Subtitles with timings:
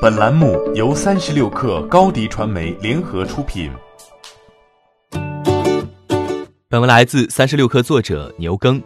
[0.00, 3.70] 本栏目由三十六氪高低传媒联合出品。
[6.68, 8.82] 本文来自三十六氪作者牛耕。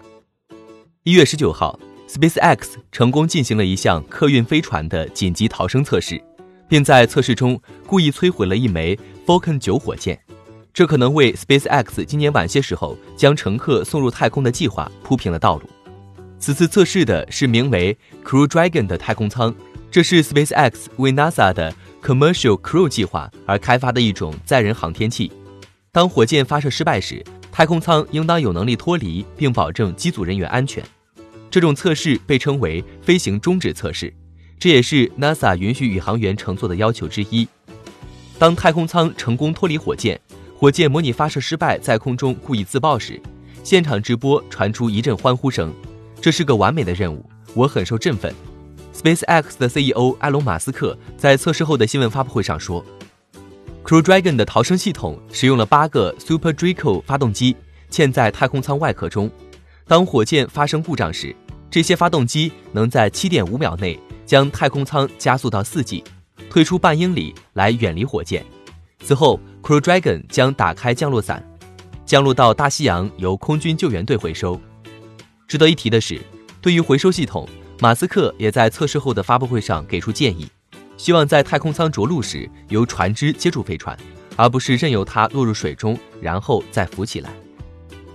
[1.05, 6.21] 一月十九号，SpaceX 成功进行了一项客运飞船的紧急逃生测试，
[6.69, 10.19] 并在测试中故意摧毁了一枚 Falcon 九火箭。
[10.73, 15.71] 这可能为 SpaceX 今年晚些时候将乘客送入太空的计划铺平了道路。
[16.41, 19.55] 此次测试的是名为 Crew Dragon 的太空舱，
[19.95, 21.73] 这是 SpaceX 为 NASA 的
[22.03, 25.31] Commercial Crew 计划而开发的一种载人航天器。
[25.93, 30.83] 当火箭发射失败时，太空舱应当有能力脱离并保证机组人员安全。
[31.49, 34.13] 这种测试被称为飞行终止测试，
[34.59, 37.47] 这也是 NASA 允许宇航员乘坐的要求之一。
[38.37, 40.21] 当太空舱成功脱离火箭，
[40.57, 43.23] 火箭模拟发射失败在空中故意自爆时，
[43.63, 45.73] 现场直播传出一阵欢呼声。
[46.21, 47.25] 这是个完美的任务，
[47.55, 48.35] 我很受振奋。
[48.95, 52.83] SpaceX 的 CEO 埃隆·马斯克在测试后的新闻发布会上说
[53.83, 57.57] ：“Crew Dragon 的逃生系统使用了八个 Super Draco 发动机，
[57.91, 59.29] 嵌在太空舱外壳中。
[59.87, 61.35] 当火箭发生故障时，
[61.71, 66.05] 这些发动机能在7.5秒内将太空舱加速到 4G，
[66.49, 68.47] 退出半英里来远离火箭。
[69.01, 71.45] 此后，Crew Dragon 将打开降落伞，
[72.07, 74.59] 降落到大西洋，由空军救援队回收。”
[75.47, 76.21] 值得一提的是，
[76.63, 77.47] 对于回收系统，
[77.81, 80.49] 马斯克也在测试后的发布会上给出建议，
[80.97, 83.97] 希望在太空舱着陆时由船只接住飞船，
[84.37, 87.31] 而不是任由它落入水中然后再浮起来。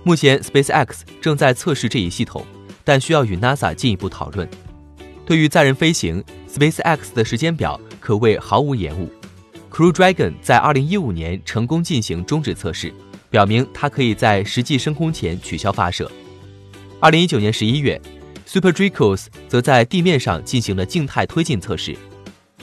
[0.02, 2.44] 目前，SpaceX 正在测试这一系统，
[2.82, 4.48] 但需要与 NASA 进一步讨论。
[5.26, 9.10] 对于载人飞行，SpaceX 的时间表可谓毫无延误。
[9.70, 12.92] Crew Dragon 在2015年成功进行终止测试，
[13.28, 16.10] 表明它可以在实际升空前取消发射。
[16.98, 18.00] 二零一九年十一月
[18.52, 21.96] ，Super Dracos 则在地面上进行了静态推进测试。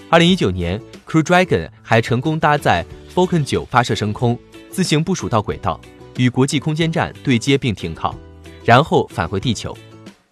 [0.10, 2.86] 二零一九年，Crew Dragon 还成功搭载
[3.16, 4.38] Falcon 九发射升空，
[4.70, 5.80] 自行部署到轨道，
[6.18, 8.14] 与国际空间站对接并停靠，
[8.66, 9.78] 然后返回地球。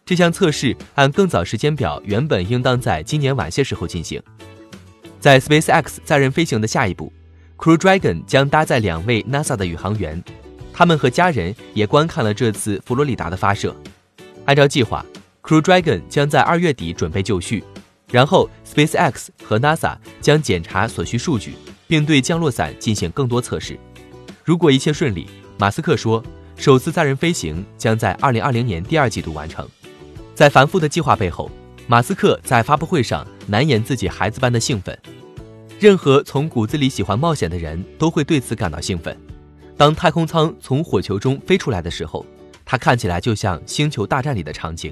[0.05, 4.21] 这项测试按更早时间表原本应当在今年晚些时候进行。
[5.21, 7.13] 在 SpaceX 载人飞行的下一步
[7.57, 10.21] ，Crew Dragon 将搭载两位 NASA 的宇航员，
[10.73, 13.73] 他们和家人也观看了这次佛罗里达的发射。
[14.43, 15.03] 按照计划
[15.45, 17.63] ，Crew Dragon 将在二月底准备就绪，
[18.09, 21.53] 然后 SpaceX 和 NASA 将检查所需数据，
[21.87, 23.77] 并对降落伞进行更多测试。
[24.43, 25.27] 如果一切顺利，
[25.59, 26.23] 马斯克说，
[26.55, 29.67] 首次载人飞行将在二零二零年第二季度完成。
[30.33, 31.51] 在繁复的计划背后，
[31.85, 34.97] 马斯克在发布会上难掩自己孩子般的兴奋。
[35.79, 39.15] 任何从骨子里喜欢冒险的人都会对此感到兴奋。
[39.77, 42.25] 当太空舱从火球中飞出来的时候。
[42.67, 44.91] 它看起来就像《星球大战》里的场景。